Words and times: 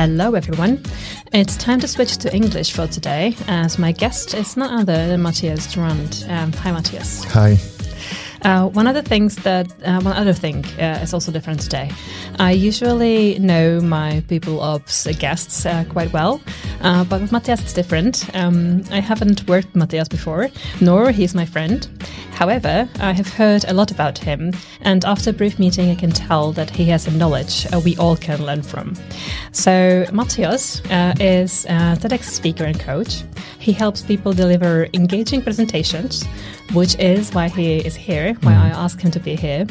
Hello, 0.00 0.34
everyone. 0.34 0.82
It's 1.34 1.58
time 1.58 1.78
to 1.80 1.86
switch 1.86 2.16
to 2.18 2.34
English 2.34 2.72
for 2.72 2.86
today, 2.86 3.36
as 3.48 3.78
my 3.78 3.92
guest 3.92 4.32
is 4.32 4.56
none 4.56 4.72
other 4.72 5.08
than 5.08 5.20
Mathias 5.20 5.70
Durand. 5.70 6.24
Um, 6.26 6.52
hi, 6.54 6.72
Mathias. 6.72 7.22
Hi. 7.24 7.58
Uh, 8.42 8.68
one 8.68 8.86
other 8.86 9.02
things 9.02 9.36
that 9.36 9.70
uh, 9.84 10.00
one 10.00 10.16
other 10.16 10.32
thing 10.32 10.64
uh, 10.78 11.00
is 11.02 11.12
also 11.12 11.30
different 11.30 11.60
today. 11.60 11.90
I 12.38 12.52
usually 12.52 13.38
know 13.38 13.80
my 13.80 14.22
people 14.28 14.60
ops 14.60 15.06
guests 15.18 15.66
uh, 15.66 15.84
quite 15.90 16.12
well, 16.12 16.40
uh, 16.80 17.04
but 17.04 17.20
with 17.20 17.32
Mathias 17.32 17.60
it's 17.60 17.74
different. 17.74 18.34
Um, 18.34 18.82
I 18.90 19.00
haven't 19.00 19.46
worked 19.46 19.68
with 19.68 19.76
Mathias 19.76 20.08
before, 20.08 20.48
nor 20.80 21.10
he's 21.10 21.34
my 21.34 21.44
friend. 21.44 21.86
However, 22.32 22.88
I 23.00 23.12
have 23.12 23.28
heard 23.28 23.64
a 23.68 23.74
lot 23.74 23.90
about 23.90 24.16
him, 24.16 24.54
and 24.80 25.04
after 25.04 25.28
a 25.28 25.32
brief 25.34 25.58
meeting, 25.58 25.90
I 25.90 25.94
can 25.94 26.10
tell 26.10 26.52
that 26.52 26.70
he 26.70 26.86
has 26.86 27.06
a 27.06 27.10
knowledge 27.10 27.66
uh, 27.72 27.80
we 27.84 27.94
all 27.98 28.16
can 28.16 28.46
learn 28.46 28.62
from. 28.62 28.94
So, 29.52 30.06
Mathias 30.12 30.80
is 31.20 31.66
a 31.66 31.96
TEDx 32.00 32.22
speaker 32.22 32.64
and 32.64 32.80
coach. 32.80 33.22
He 33.58 33.72
helps 33.72 34.02
people 34.02 34.32
deliver 34.32 34.88
engaging 34.94 35.42
presentations, 35.42 36.24
which 36.72 36.98
is 36.98 37.32
why 37.32 37.48
he 37.48 37.78
is 37.78 37.96
here, 37.96 38.34
why 38.42 38.52
mm-hmm. 38.52 38.76
I 38.76 38.84
asked 38.84 39.00
him 39.00 39.10
to 39.12 39.20
be 39.20 39.36
here. 39.36 39.66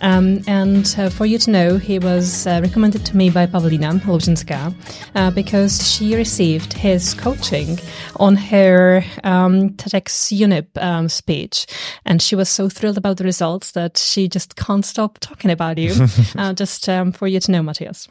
Um, 0.00 0.42
and 0.46 0.94
uh, 0.98 1.10
for 1.10 1.26
you 1.26 1.38
to 1.38 1.50
know, 1.50 1.76
he 1.76 1.98
was 1.98 2.46
uh, 2.46 2.60
recommended 2.62 3.04
to 3.06 3.16
me 3.16 3.30
by 3.30 3.46
Pavlina 3.46 4.00
Lubzinska 4.00 4.74
uh, 5.14 5.30
because 5.30 5.86
she 5.90 6.16
received 6.16 6.72
his 6.72 7.14
coaching 7.14 7.78
on 8.16 8.36
her 8.36 9.04
um, 9.24 9.70
TEDx 9.70 10.32
UNYP 10.36 10.82
um, 10.82 11.08
speech. 11.08 11.66
And 12.04 12.22
she 12.22 12.36
was 12.36 12.48
so 12.48 12.68
thrilled 12.68 12.98
about 12.98 13.16
the 13.18 13.24
results 13.24 13.72
that 13.72 13.98
she 13.98 14.28
just 14.28 14.56
can't 14.56 14.84
stop 14.84 15.18
talking 15.18 15.50
about 15.50 15.78
you. 15.78 15.92
uh, 16.36 16.52
just 16.52 16.88
um, 16.88 17.12
for 17.12 17.28
you 17.28 17.40
to 17.40 17.50
know, 17.50 17.62
Mathias. 17.62 18.08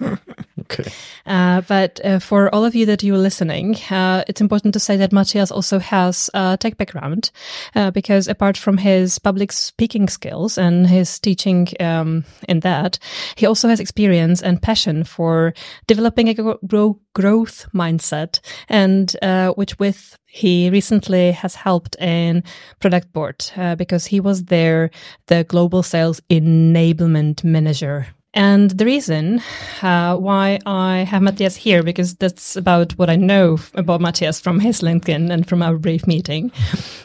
Okay. 0.61 0.91
Uh, 1.25 1.61
but 1.61 2.03
uh, 2.05 2.19
for 2.19 2.53
all 2.53 2.65
of 2.65 2.75
you 2.75 2.85
that 2.85 3.03
you 3.03 3.15
are 3.15 3.19
listening, 3.19 3.75
uh, 3.89 4.23
it's 4.27 4.41
important 4.41 4.73
to 4.73 4.79
say 4.79 4.97
that 4.97 5.11
Mathias 5.11 5.51
also 5.51 5.79
has 5.79 6.29
a 6.33 6.57
tech 6.59 6.77
background 6.77 7.31
uh, 7.75 7.91
because 7.91 8.27
apart 8.27 8.57
from 8.57 8.77
his 8.77 9.19
public 9.19 9.51
speaking 9.51 10.07
skills 10.09 10.57
and 10.57 10.87
his 10.87 11.19
teaching 11.19 11.67
um, 11.79 12.25
in 12.47 12.59
that, 12.61 12.99
he 13.35 13.45
also 13.45 13.67
has 13.67 13.79
experience 13.79 14.41
and 14.41 14.61
passion 14.61 15.03
for 15.03 15.53
developing 15.87 16.29
a 16.29 16.33
grow- 16.33 16.99
growth 17.13 17.67
mindset 17.73 18.39
and 18.67 19.15
uh, 19.21 19.51
which 19.53 19.77
with 19.79 20.17
he 20.25 20.69
recently 20.69 21.31
has 21.31 21.55
helped 21.55 21.95
in 21.95 22.43
Productboard 22.79 23.57
uh, 23.57 23.75
because 23.75 24.05
he 24.05 24.19
was 24.19 24.45
there 24.45 24.91
the 25.27 25.43
global 25.43 25.81
sales 25.81 26.21
enablement 26.29 27.43
manager. 27.43 28.07
And 28.35 28.69
the 28.69 28.85
reason 28.85 29.41
uh, 29.81 30.15
why 30.15 30.59
I 30.65 30.99
have 30.99 31.23
Mathias 31.23 31.55
here, 31.55 31.81
because 31.81 32.13
that's 32.15 32.55
about 32.55 32.91
what 32.93 33.09
I 33.09 33.15
know 33.15 33.55
f- 33.55 33.71
about 33.73 34.01
Mathias 34.01 34.39
from 34.39 34.59
his 34.59 34.81
LinkedIn 34.81 35.31
and 35.31 35.47
from 35.49 35.63
our 35.63 35.79
brief 35.79 36.05
meeting, 36.05 36.51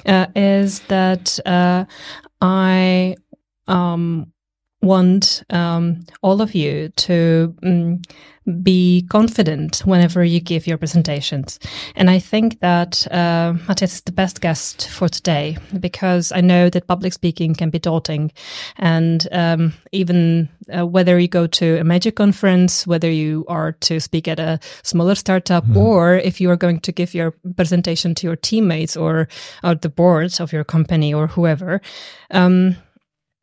uh, 0.05 0.27
is 0.37 0.81
that 0.89 1.39
uh, 1.47 1.87
I 2.43 3.17
um, 3.67 4.34
want 4.85 5.43
um, 5.51 6.05
all 6.23 6.41
of 6.41 6.55
you 6.55 6.91
to 6.91 7.55
mm, 7.63 8.05
be 8.63 9.07
confident 9.09 9.79
whenever 9.87 10.23
you 10.23 10.39
give 10.39 10.67
your 10.67 10.77
presentations. 10.77 11.59
And 11.97 12.11
I 12.11 12.19
think 12.19 12.61
that 12.61 13.11
uh, 13.11 13.55
Mathias 13.67 13.95
is 13.95 14.01
the 14.03 14.13
best 14.13 14.41
guest 14.41 14.89
for 14.91 15.09
today 15.09 15.57
because 15.81 16.31
I 16.31 16.41
know 16.41 16.69
that 16.69 16.87
public 16.87 17.15
speaking 17.15 17.55
can 17.55 17.71
be 17.71 17.79
daunting. 17.79 18.33
And 18.77 19.27
um, 19.33 19.73
even 19.93 20.49
uh, 20.77 20.87
whether 20.87 21.19
you 21.19 21.29
go 21.29 21.47
to 21.47 21.79
a 21.81 21.85
major 21.85 22.11
conference, 22.11 22.87
whether 22.87 23.11
you 23.11 23.45
are 23.49 23.73
to 23.73 23.99
speak 23.99 24.29
at 24.29 24.39
a 24.39 24.61
smaller 24.83 25.15
startup, 25.15 25.65
or 25.75 26.17
if 26.17 26.41
you 26.41 26.51
are 26.51 26.57
going 26.57 26.81
to 26.81 26.93
give 26.93 27.15
your 27.15 27.33
presentation 27.57 28.15
to 28.17 28.27
your 28.27 28.37
teammates 28.37 28.97
or, 28.97 29.29
or 29.63 29.75
the 29.75 29.89
board 29.89 30.39
of 30.41 30.53
your 30.53 30.65
company 30.65 31.15
or 31.15 31.29
whoever, 31.29 31.81
um, 32.31 32.77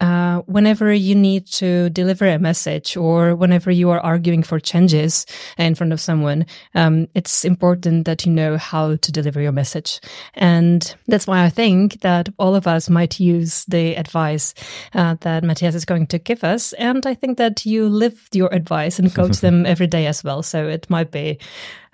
uh, 0.02 0.42
whenever 0.48 0.92
you 0.92 1.14
need 1.14 1.46
to 1.46 1.90
deliver 1.92 2.26
a 2.26 2.40
message 2.40 2.98
or 2.98 3.36
whenever 3.36 3.70
you 3.70 3.92
are 3.92 4.00
arguing 4.00 4.42
for 4.42 4.60
changes 4.60 5.28
in 5.60 5.76
front 5.76 5.94
of 5.94 6.02
someone, 6.02 6.44
um, 6.74 7.08
it's 7.14 7.46
important 7.46 8.06
that 8.06 8.26
you 8.26 8.32
know 8.32 8.58
how 8.58 8.96
to 8.96 9.12
deliver 9.12 9.40
your 9.40 9.52
message. 9.52 10.02
And 10.34 10.94
that's 11.08 11.28
why 11.28 11.44
I 11.44 11.50
think 11.50 12.02
that 12.02 12.30
all 12.40 12.56
of 12.56 12.66
us 12.66 12.90
might 12.90 13.20
use 13.20 13.64
the 13.66 13.96
advice 13.96 14.56
uh, 14.96 15.18
that 15.22 15.44
Mathias 15.44 15.76
is 15.76 15.86
going 15.86 16.08
to 16.08 16.18
give 16.18 16.44
us. 16.44 16.74
And 16.74 17.06
I 17.06 17.14
think 17.14 17.38
that 17.38 17.64
you 17.64 17.88
live 17.88 18.28
your 18.34 18.52
advice 18.52 18.98
and 18.98 19.14
coach 19.14 19.38
them 19.42 19.68
every 19.68 19.88
day 19.88 20.08
as 20.08 20.24
well. 20.24 20.42
So 20.42 20.68
it 20.68 20.90
might 20.90 21.12
be. 21.12 21.38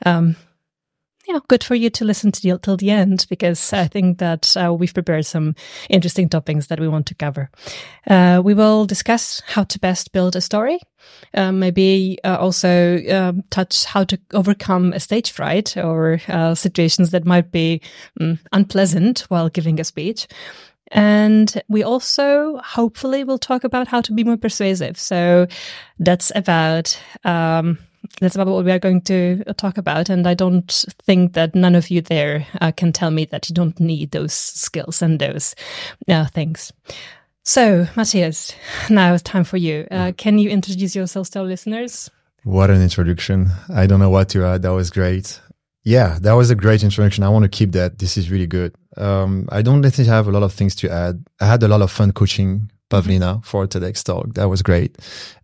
Um, 0.05 0.37
yeah, 1.27 1.39
good 1.47 1.63
for 1.63 1.75
you 1.75 1.89
to 1.89 2.05
listen 2.05 2.31
to 2.31 2.41
the, 2.41 2.57
till 2.59 2.77
the 2.77 2.89
end 2.89 3.25
because 3.29 3.73
I 3.73 3.87
think 3.87 4.19
that 4.19 4.55
uh, 4.55 4.73
we've 4.73 4.93
prepared 4.93 5.25
some 5.25 5.55
interesting 5.89 6.29
topics 6.29 6.67
that 6.67 6.79
we 6.79 6.87
want 6.87 7.05
to 7.07 7.15
cover. 7.15 7.49
Uh, 8.07 8.41
we 8.43 8.53
will 8.53 8.85
discuss 8.85 9.41
how 9.45 9.65
to 9.65 9.79
best 9.79 10.13
build 10.13 10.35
a 10.35 10.41
story, 10.41 10.79
uh, 11.33 11.51
maybe 11.51 12.17
uh, 12.23 12.37
also 12.37 12.97
um, 13.09 13.43
touch 13.49 13.83
how 13.85 14.05
to 14.05 14.17
overcome 14.33 14.93
a 14.93 14.99
stage 14.99 15.31
fright 15.31 15.75
or 15.75 16.21
uh, 16.29 16.55
situations 16.55 17.11
that 17.11 17.25
might 17.25 17.51
be 17.51 17.81
um, 18.21 18.39
unpleasant 18.53 19.19
while 19.27 19.49
giving 19.49 19.79
a 19.79 19.83
speech. 19.83 20.27
And 20.91 21.61
we 21.67 21.83
also 21.83 22.61
hopefully 22.63 23.25
will 23.25 23.37
talk 23.37 23.65
about 23.65 23.89
how 23.89 23.99
to 23.99 24.13
be 24.13 24.23
more 24.23 24.37
persuasive. 24.37 24.97
So 24.97 25.47
that's 25.99 26.31
about 26.33 26.97
um, 27.25 27.77
that's 28.19 28.35
about 28.35 28.47
what 28.47 28.65
we 28.65 28.71
are 28.71 28.79
going 28.79 29.01
to 29.01 29.43
talk 29.55 29.77
about. 29.77 30.09
And 30.09 30.27
I 30.27 30.33
don't 30.33 30.71
think 31.03 31.33
that 31.33 31.55
none 31.55 31.75
of 31.75 31.89
you 31.89 32.01
there 32.01 32.47
uh, 32.61 32.71
can 32.71 32.91
tell 32.91 33.11
me 33.11 33.25
that 33.25 33.49
you 33.49 33.55
don't 33.55 33.79
need 33.79 34.11
those 34.11 34.33
skills 34.33 35.01
and 35.01 35.19
those 35.19 35.55
uh, 36.07 36.25
things. 36.27 36.71
So, 37.43 37.87
Mathias, 37.95 38.53
now 38.89 39.13
it's 39.13 39.23
time 39.23 39.45
for 39.45 39.57
you. 39.57 39.87
Uh, 39.89 40.11
can 40.17 40.37
you 40.37 40.49
introduce 40.49 40.95
yourself 40.95 41.29
to 41.31 41.39
our 41.39 41.45
listeners? 41.45 42.11
What 42.43 42.69
an 42.69 42.81
introduction. 42.81 43.47
I 43.73 43.87
don't 43.87 43.99
know 43.99 44.09
what 44.09 44.29
to 44.29 44.43
add. 44.43 44.63
That 44.63 44.73
was 44.73 44.89
great. 44.89 45.39
Yeah, 45.83 46.19
that 46.21 46.33
was 46.33 46.49
a 46.49 46.55
great 46.55 46.83
introduction. 46.83 47.23
I 47.23 47.29
want 47.29 47.43
to 47.43 47.49
keep 47.49 47.71
that. 47.71 47.99
This 47.99 48.17
is 48.17 48.29
really 48.29 48.47
good. 48.47 48.75
Um, 48.97 49.47
I 49.51 49.61
don't 49.61 49.79
necessarily 49.79 50.11
have 50.11 50.27
a 50.27 50.31
lot 50.31 50.43
of 50.43 50.51
things 50.51 50.75
to 50.75 50.89
add. 50.89 51.25
I 51.39 51.45
had 51.45 51.63
a 51.63 51.67
lot 51.69 51.81
of 51.81 51.89
fun 51.91 52.11
coaching 52.11 52.69
Pavlina 52.89 53.43
for 53.43 53.67
TEDx 53.67 54.03
talk. 54.03 54.33
That 54.35 54.47
was 54.49 54.61
great. 54.61 54.97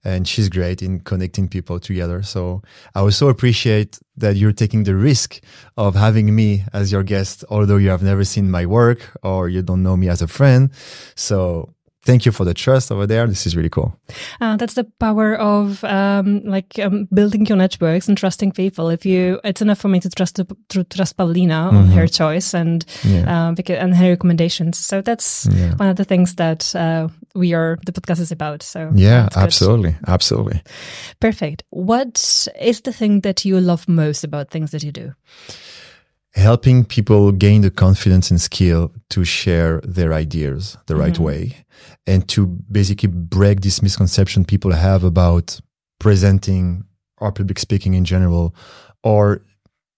And 0.03 0.27
she's 0.27 0.49
great 0.49 0.81
in 0.81 0.99
connecting 1.01 1.47
people 1.49 1.79
together. 1.79 2.23
So 2.23 2.61
I 2.95 2.99
also 3.01 3.27
appreciate 3.29 3.99
that 4.17 4.35
you're 4.35 4.53
taking 4.53 4.83
the 4.83 4.95
risk 4.95 5.41
of 5.77 5.95
having 5.95 6.33
me 6.35 6.63
as 6.73 6.91
your 6.91 7.03
guest, 7.03 7.43
although 7.49 7.77
you 7.77 7.89
have 7.89 8.03
never 8.03 8.23
seen 8.23 8.49
my 8.51 8.65
work 8.65 8.99
or 9.23 9.49
you 9.49 9.61
don't 9.61 9.83
know 9.83 9.97
me 9.97 10.07
as 10.09 10.21
a 10.21 10.27
friend. 10.27 10.69
So 11.15 11.73
thank 12.05 12.25
you 12.25 12.31
for 12.33 12.43
the 12.45 12.53
trust 12.53 12.91
over 12.91 13.07
there. 13.07 13.25
This 13.27 13.45
is 13.47 13.55
really 13.55 13.69
cool. 13.69 13.97
Uh, 14.41 14.57
that's 14.57 14.73
the 14.73 14.83
power 14.99 15.35
of 15.35 15.81
um, 15.85 16.41
like 16.43 16.77
um, 16.79 17.07
building 17.13 17.45
your 17.45 17.57
networks 17.57 18.09
and 18.09 18.17
trusting 18.17 18.51
people. 18.51 18.89
If 18.89 19.05
you, 19.05 19.39
it's 19.45 19.61
enough 19.61 19.79
for 19.79 19.87
me 19.87 19.99
to 20.01 20.09
trust 20.09 20.35
to 20.69 20.83
trust 20.83 21.15
Paulina 21.17 21.69
on 21.71 21.87
her 21.87 22.07
choice 22.07 22.53
and 22.53 22.85
Yeah. 23.03 23.49
uh, 23.49 23.51
because, 23.53 23.77
and 23.77 23.95
her 23.95 24.09
recommendations. 24.09 24.77
So 24.77 25.01
that's 25.01 25.47
Yeah. 25.51 25.75
one 25.77 25.87
of 25.89 25.95
the 25.95 26.03
things 26.05 26.35
that 26.35 26.75
uh, 26.75 27.07
we 27.35 27.53
are 27.53 27.77
the 27.85 27.91
podcast 27.91 28.19
is 28.19 28.31
about. 28.31 28.63
So 28.63 28.91
Yeah, 28.93 29.23
that's 29.23 29.35
good. 29.35 29.43
absolutely. 29.43 29.95
Absolutely. 30.07 30.61
perfect. 31.19 31.63
What 31.69 32.47
is 32.59 32.81
the 32.81 32.93
thing 32.93 33.21
that 33.21 33.45
you 33.45 33.59
love 33.59 33.87
most 33.87 34.23
about 34.23 34.51
things 34.51 34.71
that 34.71 34.83
you 34.83 34.91
do? 34.91 35.13
helping 36.35 36.83
people 36.83 37.31
gain 37.31 37.61
the 37.61 37.69
confidence 37.69 38.31
and 38.31 38.41
skill 38.41 38.91
to 39.09 39.23
share 39.23 39.79
their 39.81 40.13
ideas 40.13 40.77
the 40.87 40.95
right 40.95 41.13
mm-hmm. 41.13 41.23
way 41.23 41.65
and 42.07 42.27
to 42.27 42.47
basically 42.71 43.07
break 43.07 43.61
this 43.61 43.81
misconception 43.81 44.43
people 44.43 44.71
have 44.71 45.03
about 45.03 45.59
presenting 45.99 46.83
or 47.19 47.31
public 47.31 47.59
speaking 47.59 47.93
in 47.93 48.03
general 48.03 48.55
or 49.03 49.45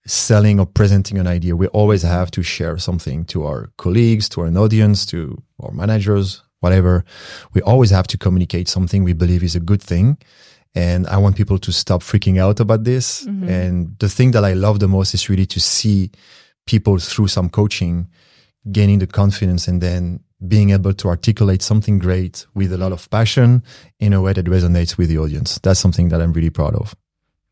selling 0.06 0.60
or 0.60 0.66
presenting 0.66 1.18
an 1.18 1.26
idea 1.26 1.56
we 1.56 1.68
always 1.68 2.02
have 2.02 2.30
to 2.30 2.44
share 2.44 2.78
something 2.78 3.24
to 3.24 3.46
our 3.46 3.72
colleagues 3.78 4.28
to 4.28 4.42
our 4.42 4.58
audience 4.58 5.06
to 5.06 5.42
our 5.62 5.72
managers 5.72 6.44
whatever 6.66 6.94
we 7.54 7.62
always 7.62 7.92
have 7.98 8.08
to 8.08 8.18
communicate 8.18 8.68
something 8.68 9.04
we 9.04 9.14
believe 9.14 9.44
is 9.44 9.56
a 9.56 9.66
good 9.72 9.84
thing 9.92 10.18
and 10.76 11.08
I 11.08 11.18
want 11.18 11.38
people 11.38 11.58
to 11.58 11.72
stop 11.72 12.02
freaking 12.04 12.38
out 12.38 12.60
about 12.60 12.84
this. 12.84 13.26
Mm-hmm. 13.26 13.50
And 13.50 14.00
the 14.00 14.10
thing 14.10 14.32
that 14.32 14.44
I 14.44 14.54
love 14.54 14.80
the 14.80 14.90
most 14.90 15.14
is 15.14 15.30
really 15.30 15.46
to 15.48 15.60
see 15.60 16.12
people 16.68 17.00
through 17.00 17.30
some 17.30 17.50
coaching 17.50 18.10
gaining 18.72 19.00
the 19.00 19.08
confidence 19.08 19.68
and 19.68 19.80
then 19.80 20.20
being 20.46 20.72
able 20.72 20.94
to 20.94 21.08
articulate 21.08 21.62
something 21.62 21.98
great 22.00 22.46
with 22.54 22.74
a 22.74 22.78
lot 22.78 22.92
of 22.92 23.10
passion 23.10 23.64
in 24.00 24.12
a 24.12 24.22
way 24.22 24.34
that 24.34 24.48
resonates 24.48 24.98
with 24.98 25.08
the 25.08 25.18
audience. 25.18 25.60
That's 25.64 25.80
something 25.80 26.10
that 26.10 26.22
I'm 26.22 26.34
really 26.34 26.50
proud 26.50 26.76
of. 26.76 26.96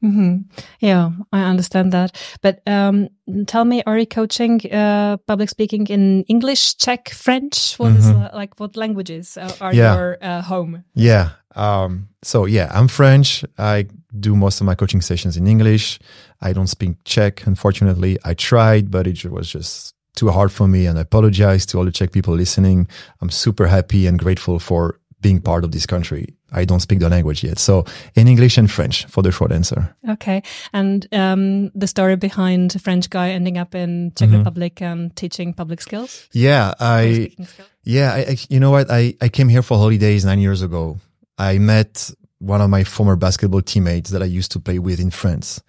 Mm-hmm. 0.03 0.41
Yeah, 0.81 1.11
I 1.31 1.43
understand 1.43 1.91
that. 1.93 2.11
But 2.41 2.61
um, 2.67 3.07
tell 3.47 3.65
me, 3.65 3.81
are 3.85 3.97
you 3.97 4.05
coaching 4.05 4.59
uh, 4.71 5.17
public 5.27 5.49
speaking 5.49 5.87
in 5.87 6.23
English, 6.27 6.75
Czech, 6.77 7.09
French? 7.09 7.75
What 7.79 7.93
is, 7.93 8.05
Mhm. 8.05 8.21
uh, 8.25 8.29
like 8.37 8.59
what 8.59 8.75
languages 8.75 9.37
are, 9.37 9.53
are 9.61 9.73
Yeah. 9.73 9.95
your 9.95 10.17
uh, 10.21 10.41
home? 10.41 10.83
Yeah. 10.93 11.29
Um, 11.55 12.09
so 12.23 12.45
yeah, 12.45 12.69
I'm 12.73 12.87
French. 12.87 13.45
I 13.57 13.85
do 14.19 14.35
most 14.35 14.61
of 14.61 14.65
my 14.67 14.75
coaching 14.75 15.01
sessions 15.01 15.37
in 15.37 15.47
English. 15.47 15.99
I 16.41 16.51
don't 16.53 16.67
speak 16.69 16.97
Czech, 17.05 17.45
unfortunately. 17.47 18.17
I 18.25 18.33
tried, 18.33 18.89
but 18.91 19.07
it 19.07 19.23
was 19.31 19.49
just 19.53 19.93
too 20.15 20.29
hard 20.31 20.51
for 20.51 20.67
me. 20.67 20.85
And 20.87 20.97
I 20.97 21.01
apologize 21.01 21.65
to 21.67 21.77
all 21.77 21.85
the 21.85 21.91
Czech 21.91 22.11
people 22.11 22.35
listening. 22.35 22.87
I'm 23.21 23.29
super 23.29 23.67
happy 23.67 24.07
and 24.07 24.19
grateful 24.19 24.59
for 24.59 24.99
being 25.23 25.41
part 25.41 25.63
of 25.65 25.71
this 25.71 25.87
country. 25.87 26.25
I 26.51 26.65
don't 26.65 26.81
speak 26.81 26.99
the 26.99 27.09
language 27.09 27.43
yet. 27.43 27.57
So 27.57 27.83
in 28.15 28.27
English 28.27 28.59
and 28.59 28.69
French 28.69 29.05
for 29.07 29.23
the 29.23 29.31
short 29.31 29.51
answer. 29.51 29.95
Okay, 30.07 30.43
and 30.71 31.07
um, 31.11 31.71
the 31.73 31.87
story 31.87 32.15
behind 32.17 32.75
a 32.75 32.79
French 32.79 33.09
guy 33.09 33.31
ending 33.31 33.57
up 33.57 33.73
in 33.73 34.11
Czech 34.15 34.29
Mhm. 34.29 34.37
Republic 34.37 34.81
and 34.81 35.15
teaching 35.15 35.53
public 35.55 35.81
skills, 35.81 36.27
Yeah. 36.33 36.73
I, 36.79 37.31
skills. 37.33 37.69
Yeah, 37.83 38.13
I, 38.13 38.19
I, 38.31 38.37
you 38.49 38.59
know 38.59 38.69
what? 38.71 38.91
I, 38.91 39.15
I 39.19 39.29
came 39.29 39.49
here 39.49 39.63
for 39.63 39.77
holidays 39.77 40.23
nine 40.25 40.39
years 40.41 40.61
ago. 40.61 40.99
I 41.39 41.57
met 41.57 42.11
one 42.39 42.61
of 42.61 42.69
my 42.69 42.83
former 42.83 43.15
basketball 43.15 43.61
teammates 43.61 44.11
that 44.11 44.21
I 44.21 44.25
used 44.37 44.51
to 44.51 44.59
play 44.59 44.77
with 44.79 44.99
in 44.99 45.09
France. 45.11 45.61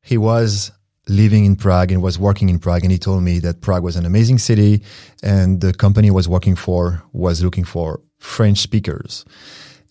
He 0.00 0.16
was 0.16 0.72
living 1.08 1.44
in 1.44 1.56
Prague 1.56 1.90
and 1.92 2.02
was 2.02 2.18
working 2.18 2.48
in 2.48 2.58
Prague. 2.58 2.82
And 2.82 2.92
he 2.92 2.98
told 2.98 3.22
me 3.22 3.38
that 3.40 3.60
Prague 3.60 3.82
was 3.82 3.96
an 3.96 4.06
amazing 4.06 4.38
city 4.38 4.82
and 5.22 5.60
the 5.60 5.72
company 5.72 6.10
was 6.10 6.28
working 6.28 6.56
for 6.56 7.02
was 7.12 7.42
looking 7.42 7.64
for 7.64 8.00
French 8.18 8.58
speakers. 8.58 9.24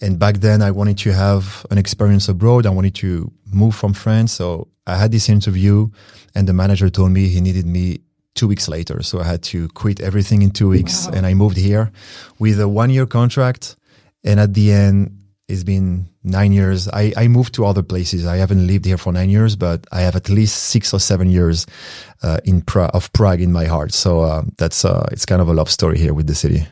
And 0.02 0.18
back 0.18 0.38
then 0.38 0.62
I 0.62 0.72
wanted 0.72 0.98
to 1.00 1.12
have 1.14 1.66
an 1.72 1.78
experience 1.78 2.30
abroad. 2.30 2.66
I 2.66 2.70
wanted 2.70 2.96
to 2.96 3.32
move 3.52 3.76
from 3.76 3.94
France. 3.94 4.32
So 4.32 4.68
I 4.88 4.96
had 4.96 5.12
this 5.12 5.28
interview 5.30 5.90
and 6.36 6.48
the 6.48 6.54
manager 6.54 6.90
told 6.90 7.12
me 7.12 7.28
he 7.28 7.42
needed 7.42 7.66
me 7.66 8.00
two 8.36 8.48
weeks 8.48 8.70
later. 8.70 9.04
So 9.04 9.20
I 9.20 9.24
had 9.26 9.44
to 9.44 9.68
quit 9.70 10.00
everything 10.00 10.42
in 10.42 10.52
two 10.52 10.70
weeks 10.70 11.08
Wow. 11.08 11.14
and 11.16 11.26
I 11.26 11.34
moved 11.34 11.58
here 11.58 11.92
with 12.38 12.60
a 12.62 12.68
one 12.68 12.90
year 12.90 13.06
contract. 13.06 13.76
And 14.24 14.40
at 14.40 14.54
the 14.54 14.72
end, 14.72 15.19
it's 15.50 15.64
been 15.64 16.08
nine 16.24 16.52
years. 16.54 16.88
I, 16.88 17.12
I 17.18 17.28
moved 17.28 17.54
to 17.56 17.66
other 17.66 17.82
places. 17.84 18.26
I 18.26 18.38
haven't 18.38 18.68
lived 18.68 18.86
here 18.86 18.98
for 18.98 19.12
nine 19.12 19.30
years, 19.30 19.56
but 19.56 19.86
I 19.92 20.02
have 20.02 20.16
at 20.16 20.30
least 20.30 20.56
six 20.66 20.94
or 20.94 21.00
seven 21.00 21.30
years 21.30 21.66
uh, 22.24 22.38
in 22.46 22.62
pra- 22.62 22.92
of 22.94 23.12
Prague 23.14 23.42
in 23.42 23.52
my 23.52 23.66
heart. 23.66 23.94
So 23.94 24.22
uh, 24.22 24.44
that's 24.58 24.86
uh, 24.86 25.08
it's 25.12 25.26
kind 25.26 25.42
of 25.42 25.50
a 25.50 25.54
love 25.54 25.70
story 25.70 25.98
here 25.98 26.14
with 26.14 26.28
the 26.28 26.36
city. 26.36 26.68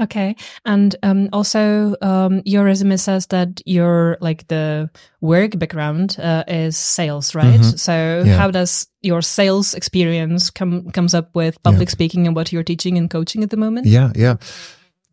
Okay, 0.00 0.34
and 0.64 0.96
um, 1.02 1.28
also 1.32 1.94
um, 2.00 2.42
your 2.44 2.64
resume 2.64 2.96
says 2.96 3.26
that 3.26 3.60
your 3.66 4.16
like 4.20 4.46
the 4.48 4.88
work 5.20 5.58
background 5.58 6.16
uh, 6.18 6.44
is 6.48 6.76
sales, 6.76 7.34
right? 7.34 7.60
Mhm. 7.60 7.78
So 7.78 8.22
Yeah. 8.26 8.36
how 8.36 8.50
does 8.50 8.86
your 9.02 9.22
sales 9.22 9.74
experience 9.74 10.50
come 10.50 10.90
comes 10.92 11.14
up 11.14 11.34
with 11.34 11.62
public 11.62 11.90
speaking 11.90 12.26
and 12.26 12.36
what 12.36 12.50
you're 12.52 12.64
teaching 12.64 12.98
and 12.98 13.10
coaching 13.10 13.42
at 13.42 13.50
the 13.50 13.56
moment? 13.58 13.86
Yeah, 13.86 14.10
yeah. 14.16 14.36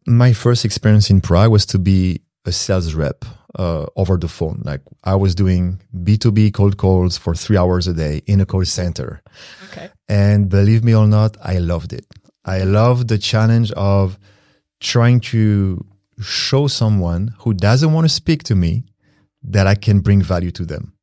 My 0.08 0.34
first 0.34 0.66
experience 0.66 1.10
in 1.14 1.22
Prague 1.22 1.52
was 1.52 1.66
to 1.68 1.78
be 1.80 2.22
a 2.46 2.52
sales 2.52 2.94
rep 2.94 3.26
uh, 3.58 3.86
over 3.96 4.18
the 4.18 4.28
phone. 4.28 4.62
Like 4.64 4.82
I 5.04 5.16
was 5.16 5.36
doing 5.36 5.82
B2B 5.96 6.54
cold 6.54 6.78
calls 6.78 7.18
for 7.18 7.36
three 7.36 7.58
hours 7.58 7.88
a 7.88 7.94
day 7.94 8.22
in 8.26 8.42
a 8.42 8.46
call 8.46 8.66
center. 8.66 9.22
Okay. 9.70 9.90
And 10.08 10.50
believe 10.50 10.84
me 10.84 10.96
or 10.96 11.08
not, 11.08 11.38
I 11.44 11.58
loved 11.60 11.94
it. 11.94 12.06
I 12.46 12.64
loved 12.64 13.08
the 13.08 13.18
challenge 13.18 13.72
of 13.74 14.18
trying 14.80 15.20
to 15.20 15.86
show 16.22 16.68
someone 16.68 17.34
who 17.40 17.54
doesn't 17.54 17.94
want 17.94 18.06
to 18.06 18.14
speak 18.14 18.44
to 18.44 18.56
me 18.56 18.84
that 19.44 19.68
I 19.68 19.76
can 19.76 20.00
bring 20.00 20.22
value 20.22 20.52
to 20.52 20.66
them. 20.66 20.94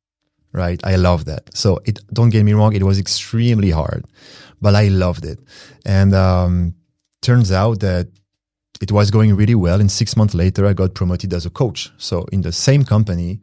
Right. 0.53 0.79
I 0.83 0.95
love 0.95 1.25
that. 1.25 1.55
So 1.55 1.79
it, 1.85 1.99
don't 2.11 2.29
get 2.29 2.43
me 2.43 2.53
wrong. 2.53 2.73
It 2.73 2.83
was 2.83 2.97
extremely 2.97 3.69
hard, 3.69 4.05
but 4.61 4.73
I 4.73 4.87
loved 4.87 5.25
it. 5.25 5.39
And, 5.85 6.15
um, 6.15 6.73
turns 7.21 7.51
out 7.51 7.79
that 7.81 8.07
it 8.81 8.91
was 8.91 9.11
going 9.11 9.35
really 9.35 9.55
well. 9.55 9.79
And 9.79 9.91
six 9.91 10.15
months 10.15 10.33
later, 10.33 10.65
I 10.65 10.73
got 10.73 10.93
promoted 10.93 11.33
as 11.33 11.45
a 11.45 11.49
coach. 11.49 11.91
So 11.97 12.25
in 12.31 12.41
the 12.41 12.51
same 12.51 12.83
company, 12.83 13.39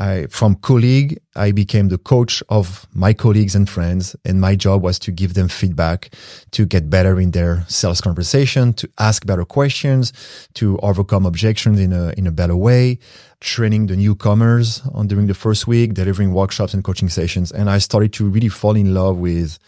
I, 0.00 0.26
from 0.30 0.54
colleague, 0.54 1.18
I 1.34 1.50
became 1.50 1.88
the 1.88 1.98
coach 1.98 2.40
of 2.48 2.86
my 2.94 3.12
colleagues 3.12 3.56
and 3.56 3.68
friends. 3.68 4.14
And 4.24 4.40
my 4.40 4.54
job 4.54 4.82
was 4.82 4.98
to 5.00 5.10
give 5.10 5.34
them 5.34 5.48
feedback 5.48 6.10
to 6.52 6.64
get 6.64 6.88
better 6.88 7.18
in 7.18 7.32
their 7.32 7.64
sales 7.66 8.00
conversation, 8.00 8.72
to 8.74 8.88
ask 8.98 9.26
better 9.26 9.44
questions, 9.44 10.12
to 10.54 10.78
overcome 10.78 11.26
objections 11.26 11.80
in 11.80 11.92
a, 11.92 12.14
in 12.16 12.28
a 12.28 12.30
better 12.30 12.54
way, 12.54 13.00
training 13.40 13.88
the 13.88 13.96
newcomers 13.96 14.82
on 14.94 15.08
during 15.08 15.26
the 15.26 15.34
first 15.34 15.66
week, 15.66 15.94
delivering 15.94 16.32
workshops 16.32 16.74
and 16.74 16.84
coaching 16.84 17.08
sessions. 17.08 17.50
And 17.50 17.68
I 17.68 17.78
started 17.78 18.12
to 18.14 18.28
really 18.28 18.48
fall 18.48 18.76
in 18.76 18.94
love 18.94 19.16
with 19.16 19.58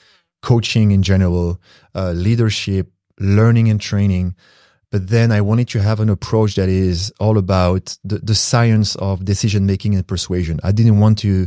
coaching 0.43 0.93
in 0.93 1.03
general, 1.03 1.61
uh, 1.97 2.13
leadership, 2.13 2.89
learning 3.19 3.69
and 3.69 3.81
training. 3.81 4.37
But 4.91 5.09
then 5.09 5.31
I 5.31 5.41
wanted 5.41 5.69
to 5.69 5.81
have 5.81 6.01
an 6.01 6.09
approach 6.09 6.57
that 6.57 6.69
is 6.69 7.13
all 7.21 7.39
about 7.39 7.97
the, 8.03 8.19
the 8.19 8.35
science 8.35 8.97
of 8.97 9.25
decision 9.25 9.65
making 9.65 9.95
and 9.95 10.07
persuasion. 10.07 10.59
I 10.65 10.73
didn't 10.73 10.99
want 10.99 11.19
to 11.19 11.47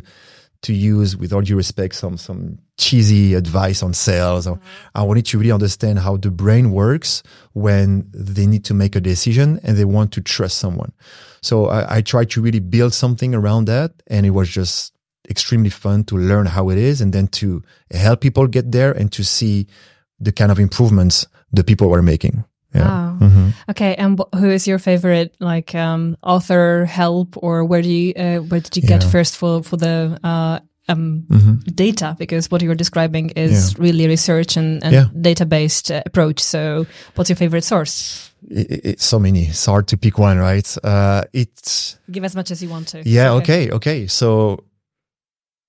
to 0.63 0.74
use, 0.74 1.18
with 1.18 1.34
all 1.34 1.42
due 1.42 1.57
respect, 1.57 1.94
some 1.94 2.18
some 2.18 2.57
cheesy 2.78 3.34
advice 3.34 3.84
on 3.84 3.94
sales. 3.94 4.48
Mm-hmm. 4.48 4.63
I 4.95 5.04
wanted 5.04 5.25
to 5.25 5.38
really 5.38 5.51
understand 5.51 6.00
how 6.00 6.16
the 6.16 6.31
brain 6.31 6.72
works 6.72 7.22
when 7.51 8.10
they 8.13 8.48
need 8.48 8.63
to 8.66 8.74
make 8.74 8.95
a 8.95 9.01
decision 9.01 9.60
and 9.63 9.75
they 9.78 9.86
want 9.86 10.13
to 10.13 10.22
trust 10.22 10.57
someone. 10.57 10.94
So 11.42 11.68
I, 11.68 11.98
I 11.98 12.01
tried 12.01 12.30
to 12.31 12.42
really 12.42 12.62
build 12.62 12.94
something 12.94 13.36
around 13.36 13.66
that, 13.66 13.92
and 14.07 14.25
it 14.25 14.31
was 14.31 14.50
just 14.50 14.94
extremely 15.30 15.69
fun 15.69 16.06
to 16.06 16.18
learn 16.18 16.46
how 16.46 16.69
it 16.69 16.78
is, 16.78 17.01
and 17.01 17.12
then 17.12 17.28
to 17.28 17.62
help 17.92 18.22
people 18.22 18.48
get 18.48 18.72
there 18.72 18.94
and 18.94 19.12
to 19.12 19.24
see 19.24 19.68
the 20.19 20.31
kind 20.31 20.51
of 20.51 20.60
improvements 20.60 21.28
the 21.51 21.63
people 21.66 21.89
were 21.89 22.01
making. 22.01 22.46
Yeah. 22.74 22.88
Wow. 22.88 23.18
Mhm. 23.22 23.54
Okay, 23.70 23.96
and 23.96 24.20
wh- 24.20 24.38
who 24.40 24.50
is 24.50 24.68
your 24.68 24.80
favorite 24.80 25.36
like 25.40 25.74
um, 25.75 26.16
author, 26.24 26.86
help, 26.86 27.36
or 27.38 27.64
where 27.66 27.81
do 27.81 27.90
you 27.90 28.14
uh, 28.16 28.38
where 28.50 28.62
did 28.62 28.75
you 28.75 28.81
get 28.81 29.04
Yeah. 29.04 29.10
first 29.12 29.38
for 29.38 29.64
for 29.64 29.78
the 29.78 30.18
uh, 30.24 30.60
um, 30.90 31.24
Mhm. 31.30 31.75
data? 31.75 32.16
Because 32.20 32.52
what 32.52 32.62
you're 32.62 32.75
describing 32.75 33.30
is 33.36 33.75
really 33.80 34.08
research 34.08 34.58
and, 34.58 34.84
and 34.84 34.94
Yeah. 34.94 35.06
data 35.22 35.46
based 35.46 35.92
uh, 35.92 36.02
approach. 36.06 36.40
So, 36.42 36.86
what's 37.16 37.30
your 37.30 37.38
favorite 37.38 37.64
source? 37.64 38.31
It, 38.50 38.68
it- 38.72 38.86
it's 38.86 39.06
so 39.06 39.20
many. 39.20 39.48
It's 39.48 39.66
hard 39.66 39.88
to 39.88 39.98
pick 39.98 40.18
one, 40.20 40.38
right? 40.40 40.78
Uh, 40.84 41.24
it's 41.34 41.98
Give 42.12 42.25
as 42.25 42.36
much 42.36 42.52
as 42.52 42.62
you 42.62 42.70
want 42.70 42.88
to. 42.90 42.98
yeah. 43.06 43.31
It's 43.38 43.44
Okay. 43.50 43.72
Okay. 43.72 44.08
So, 44.08 44.60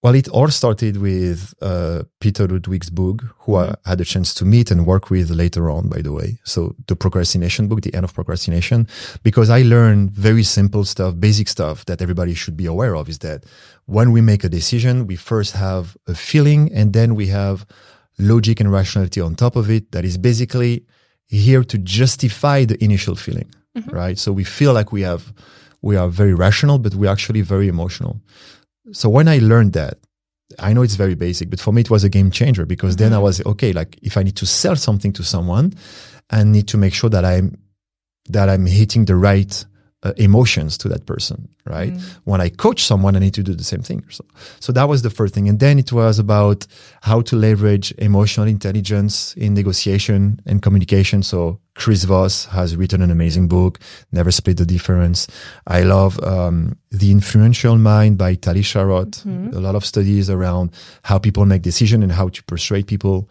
well, 0.04 0.14
it 0.14 0.28
all 0.28 0.48
started 0.48 0.98
with 0.98 1.54
uh, 1.62 2.02
Peter 2.20 2.46
Ludwig's 2.46 2.90
book, 2.90 3.22
who 3.38 3.56
I 3.56 3.74
had 3.86 4.02
a 4.02 4.04
chance 4.04 4.34
to 4.34 4.44
meet 4.44 4.70
and 4.70 4.84
work 4.84 5.08
with 5.08 5.30
later 5.30 5.70
on. 5.70 5.88
By 5.88 6.02
the 6.02 6.12
way, 6.12 6.38
so 6.44 6.76
the 6.88 6.94
procrastination 6.94 7.68
book, 7.68 7.80
the 7.80 7.94
end 7.94 8.04
of 8.04 8.12
procrastination, 8.12 8.86
because 9.22 9.48
I 9.48 9.62
learned 9.62 10.10
very 10.10 10.42
simple 10.42 10.84
stuff, 10.84 11.18
basic 11.18 11.48
stuff 11.48 11.86
that 11.86 12.02
everybody 12.02 12.34
should 12.34 12.54
be 12.54 12.66
aware 12.66 12.94
of. 12.96 13.08
Is 13.08 13.20
that 13.20 13.46
when 13.86 14.12
we 14.12 14.20
make 14.20 14.44
a 14.44 14.50
decision, 14.50 15.06
we 15.06 15.16
first 15.16 15.54
have 15.54 15.96
a 16.06 16.14
feeling, 16.14 16.70
and 16.74 16.92
then 16.92 17.14
we 17.14 17.28
have 17.28 17.64
logic 18.18 18.60
and 18.60 18.70
rationality 18.70 19.22
on 19.22 19.34
top 19.34 19.56
of 19.56 19.70
it. 19.70 19.90
That 19.92 20.04
is 20.04 20.18
basically 20.18 20.84
here 21.28 21.64
to 21.64 21.78
justify 21.78 22.66
the 22.66 22.76
initial 22.84 23.14
feeling, 23.14 23.50
right? 23.90 24.18
So 24.18 24.32
we 24.32 24.44
feel 24.44 24.74
like 24.74 24.92
we 24.92 25.00
have, 25.00 25.32
we 25.80 25.96
are 25.96 26.10
very 26.10 26.34
rational, 26.34 26.78
but 26.78 26.94
we're 26.94 27.10
actually 27.10 27.40
very 27.40 27.68
emotional. 27.68 28.20
So 28.92 29.08
when 29.08 29.28
I 29.28 29.38
learned 29.38 29.72
that, 29.74 29.98
I 30.58 30.72
know 30.72 30.82
it's 30.82 30.94
very 30.96 31.14
basic, 31.14 31.50
but 31.50 31.60
for 31.60 31.72
me 31.72 31.80
it 31.80 31.90
was 31.90 32.04
a 32.04 32.08
game 32.08 32.30
changer 32.30 32.66
because 32.66 32.96
then 32.96 33.12
I 33.12 33.16
mm-hmm. 33.16 33.24
was 33.24 33.46
okay. 33.46 33.72
Like 33.72 33.98
if 34.02 34.16
I 34.16 34.22
need 34.22 34.36
to 34.36 34.46
sell 34.46 34.76
something 34.76 35.12
to 35.14 35.22
someone, 35.22 35.74
I 36.30 36.44
need 36.44 36.68
to 36.68 36.76
make 36.76 36.94
sure 36.94 37.10
that 37.10 37.24
I'm 37.24 37.56
that 38.28 38.48
I'm 38.48 38.66
hitting 38.66 39.04
the 39.04 39.16
right 39.16 39.64
uh, 40.04 40.12
emotions 40.16 40.76
to 40.78 40.88
that 40.88 41.06
person, 41.06 41.48
right? 41.64 41.92
When 42.24 42.40
I 42.40 42.50
coach 42.50 42.84
someone, 42.84 43.16
I 43.16 43.20
need 43.20 43.34
to 43.34 43.42
do 43.42 43.54
the 43.54 43.64
same 43.64 43.82
thing. 43.82 44.04
So, 44.10 44.24
so 44.60 44.72
that 44.72 44.88
was 44.88 45.02
the 45.02 45.10
first 45.10 45.34
thing. 45.34 45.48
And 45.48 45.58
then 45.58 45.78
it 45.78 45.92
was 45.92 46.18
about 46.18 46.66
how 47.02 47.22
to 47.22 47.36
leverage 47.36 47.92
emotional 47.98 48.46
intelligence 48.46 49.34
in 49.34 49.54
negotiation 49.54 50.40
and 50.46 50.60
communication. 50.60 51.22
So 51.22 51.58
Chris 51.74 52.04
Voss 52.04 52.44
has 52.46 52.76
written 52.76 53.02
an 53.02 53.10
amazing 53.10 53.48
book, 53.48 53.80
Never 54.12 54.30
Split 54.30 54.58
the 54.58 54.66
Difference. 54.66 55.26
I 55.66 55.82
love 55.82 56.22
um, 56.22 56.76
The 56.90 57.10
Influential 57.10 57.76
Mind 57.78 58.16
by 58.18 58.34
Tali 58.34 58.62
Sharot. 58.62 59.24
A 59.56 59.60
lot 59.60 59.74
of 59.74 59.84
studies 59.84 60.30
around 60.30 60.70
how 61.02 61.18
people 61.18 61.46
make 61.46 61.62
decisions 61.62 62.02
and 62.02 62.12
how 62.12 62.28
to 62.28 62.42
persuade 62.44 62.86
people. 62.86 63.28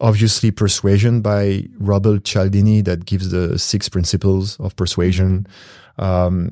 Obviously, 0.00 0.50
Persuasion 0.50 1.20
by 1.22 1.66
Robert 1.78 2.24
Cialdini 2.24 2.80
that 2.82 3.04
gives 3.06 3.30
the 3.30 3.58
six 3.58 3.88
principles 3.88 4.58
of 4.60 4.74
persuasion. 4.76 5.46
Um, 5.98 6.50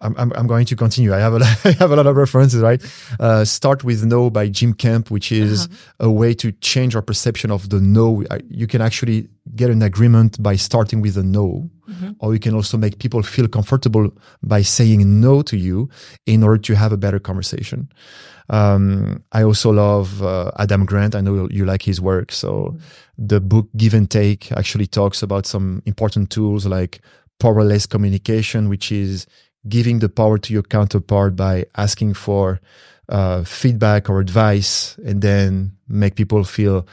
I'm, 0.00 0.14
I'm, 0.18 0.32
I'm 0.34 0.46
going 0.46 0.66
to 0.66 0.76
continue. 0.76 1.14
I 1.14 1.18
have 1.20 1.34
a, 1.34 1.38
I 1.64 1.72
have 1.72 1.90
a 1.90 1.96
lot 1.96 2.06
of 2.06 2.16
references, 2.16 2.60
right? 2.62 2.82
Uh, 3.18 3.44
Start 3.44 3.82
with 3.84 4.04
No 4.04 4.28
by 4.30 4.48
Jim 4.48 4.74
Camp, 4.74 5.10
which 5.10 5.32
is 5.32 5.66
Uh-huh. 5.66 6.08
a 6.08 6.10
way 6.10 6.34
to 6.34 6.52
change 6.52 6.94
our 6.94 7.02
perception 7.02 7.50
of 7.50 7.68
the 7.70 7.80
no. 7.80 8.22
You 8.48 8.66
can 8.66 8.82
actually 8.82 9.28
get 9.56 9.70
an 9.70 9.82
agreement 9.82 10.42
by 10.42 10.56
starting 10.56 11.00
with 11.02 11.16
a 11.16 11.22
no, 11.22 11.70
or 12.18 12.34
you 12.34 12.40
can 12.40 12.54
also 12.54 12.76
make 12.76 12.98
people 12.98 13.22
feel 13.22 13.48
comfortable 13.48 14.10
by 14.42 14.62
saying 14.62 15.20
no 15.20 15.42
to 15.42 15.56
you 15.56 15.88
in 16.26 16.42
order 16.42 16.58
to 16.58 16.74
have 16.74 16.92
a 16.92 16.96
better 16.96 17.18
conversation. 17.18 17.88
Um, 18.48 19.22
I 19.32 19.42
also 19.42 19.70
love 19.72 20.22
uh, 20.22 20.50
Adam 20.58 20.86
Grant. 20.86 21.14
I 21.14 21.20
know 21.20 21.48
you 21.50 21.64
like 21.64 21.82
his 21.82 22.00
work. 22.00 22.32
So 22.32 22.76
the 23.18 23.40
book 23.40 23.68
Give 23.76 23.94
and 23.94 24.08
Take 24.08 24.52
actually 24.52 24.86
talks 24.86 25.22
about 25.22 25.46
some 25.46 25.82
important 25.84 26.30
tools 26.30 26.66
like 26.66 27.00
powerless 27.40 27.86
communication, 27.86 28.68
which 28.68 28.92
is 28.92 29.26
giving 29.68 29.98
the 29.98 30.08
power 30.08 30.38
to 30.38 30.52
your 30.52 30.62
counterpart 30.62 31.34
by 31.34 31.64
asking 31.76 32.14
for 32.14 32.60
uh, 33.08 33.44
feedback 33.44 34.08
or 34.08 34.20
advice 34.20 34.96
and 35.04 35.22
then 35.22 35.72
make 35.88 36.14
people 36.14 36.44
feel 36.44 36.86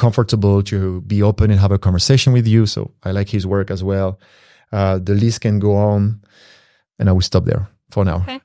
comfortable 0.00 0.62
to 0.62 1.02
be 1.02 1.22
open 1.22 1.50
and 1.50 1.60
have 1.60 1.72
a 1.72 1.78
conversation 1.78 2.32
with 2.32 2.46
you. 2.46 2.64
So 2.66 2.90
I 3.04 3.10
like 3.12 3.28
his 3.28 3.46
work 3.46 3.70
as 3.70 3.84
well. 3.84 4.18
Uh, 4.72 4.98
the 4.98 5.14
list 5.14 5.42
can 5.42 5.58
go 5.58 5.76
on 5.76 6.22
and 6.98 7.08
I 7.08 7.12
will 7.12 7.20
stop 7.20 7.44
there 7.44 7.68
for 7.90 8.04
now. 8.04 8.16
Okay. 8.22 8.38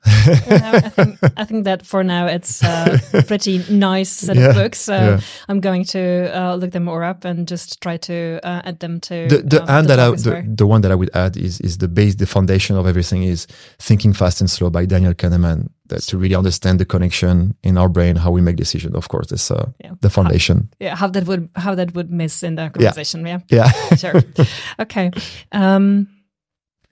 For 0.44 0.58
now, 0.58 0.72
I 0.74 0.88
think 0.88 1.18
I 1.36 1.44
think 1.44 1.64
that 1.64 1.86
for 1.86 2.04
now 2.04 2.26
it's 2.26 2.62
a 2.62 3.00
pretty 3.26 3.64
nice 3.70 4.10
set 4.10 4.36
Yeah, 4.36 4.48
of 4.50 4.54
books. 4.54 4.80
So 4.80 4.94
yeah. 4.94 5.20
I'm 5.48 5.60
going 5.60 5.84
to 5.86 6.30
uh, 6.34 6.54
look 6.56 6.70
them 6.72 6.84
more 6.84 7.04
up 7.04 7.24
and 7.24 7.48
just 7.48 7.80
try 7.80 7.96
to 7.98 8.40
uh, 8.42 8.62
add 8.64 8.78
them 8.80 9.00
to 9.00 9.28
the 9.28 9.42
the 9.42 9.62
um, 9.62 9.68
and 9.68 9.88
that 9.88 9.98
I, 9.98 10.10
the, 10.10 10.44
the 10.56 10.66
one 10.66 10.80
that 10.82 10.90
I 10.90 10.94
would 10.94 11.10
add 11.14 11.36
is 11.36 11.60
is 11.60 11.78
the 11.78 11.88
base 11.88 12.16
the 12.16 12.26
foundation 12.26 12.76
of 12.76 12.86
everything 12.86 13.22
is 13.24 13.46
thinking 13.78 14.12
fast 14.14 14.40
and 14.40 14.50
slow 14.50 14.70
by 14.70 14.86
Daniel 14.86 15.14
Kahneman 15.14 15.68
that 15.88 16.02
to 16.02 16.18
really 16.18 16.34
understand 16.34 16.80
the 16.80 16.84
connection 16.84 17.54
in 17.62 17.78
our 17.78 17.88
brain 17.88 18.16
how 18.16 18.32
we 18.32 18.40
make 18.40 18.56
decisions 18.56 18.94
of 18.96 19.06
course 19.08 19.28
that's 19.30 19.50
uh, 19.50 19.66
Yeah. 19.84 19.92
the 20.00 20.10
foundation 20.10 20.68
yeah, 20.80 20.96
how 20.96 21.06
that 21.10 21.24
would 21.26 21.48
how 21.54 21.74
that 21.76 21.94
would 21.94 22.10
miss 22.10 22.42
in 22.42 22.56
the 22.56 22.70
conversation. 22.70 23.26
Yeah. 23.26 23.40
yeah 23.50 23.70
sure. 23.96 24.22
Okay. 24.80 25.10
Um, 25.52 26.08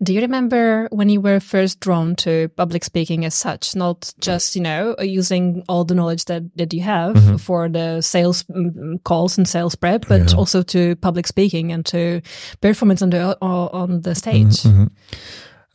do 0.04 0.12
you 0.12 0.20
remember 0.20 0.88
when 0.92 1.08
you 1.08 1.20
were 1.20 1.40
first 1.40 1.80
drawn 1.80 2.14
to 2.16 2.48
public 2.56 2.84
speaking 2.84 3.24
as 3.24 3.34
such, 3.34 3.74
not 3.74 4.12
just, 4.20 4.54
you 4.56 4.62
know, 4.62 4.94
using 5.00 5.64
all 5.68 5.84
the 5.84 5.94
knowledge 5.94 6.24
that, 6.26 6.42
that 6.56 6.72
you 6.72 6.82
have 6.82 7.16
Mm-hmm. 7.16 7.36
for 7.36 7.68
the 7.68 8.00
sales 8.02 8.44
mm, 8.44 9.02
calls 9.04 9.38
and 9.38 9.48
sales 9.48 9.74
prep, 9.74 10.06
but 10.08 10.30
Yeah. 10.30 10.36
also 10.38 10.62
to 10.62 10.94
public 10.96 11.26
speaking 11.26 11.72
and 11.72 11.84
to 11.86 12.20
performance 12.60 13.02
on 13.02 13.10
the, 13.10 13.36
on 13.42 14.02
the 14.02 14.14
stage? 14.14 14.62
Mhm. 14.62 14.90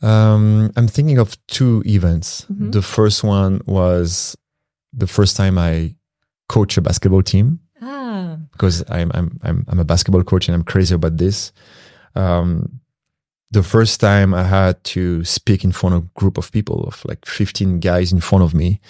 um, 0.02 0.70
I'm 0.76 0.88
thinking 0.88 1.18
of 1.18 1.36
two 1.46 1.82
events 1.84 2.46
Mhm. 2.50 2.72
the 2.72 2.82
first 2.82 3.22
one 3.24 3.60
was 3.66 4.36
the 4.96 5.06
first 5.06 5.36
time 5.36 5.58
I 5.58 5.94
coach 6.48 6.76
a 6.78 6.80
basketball 6.80 7.22
team 7.22 7.60
Ah, 7.82 8.36
because 8.52 8.82
I'm 8.90 9.10
I'm 9.14 9.38
I'm 9.42 9.64
I'm 9.68 9.78
a 9.80 9.84
basketball 9.84 10.22
coach 10.24 10.48
and 10.48 10.54
I'm 10.54 10.64
crazy 10.64 10.94
about 10.94 11.16
this. 11.16 11.52
Um, 12.14 12.79
the 13.50 13.62
first 13.62 14.00
time 14.00 14.32
I 14.32 14.44
had 14.44 14.82
to 14.84 15.24
speak 15.24 15.64
in 15.64 15.72
front 15.72 15.96
of 15.96 16.02
a 16.02 16.06
group 16.14 16.38
of 16.38 16.52
people 16.52 16.84
of 16.84 17.04
like 17.04 17.26
15 17.26 17.80
guys 17.80 18.12
in 18.12 18.20
front 18.20 18.44
of 18.44 18.54
me, 18.54 18.80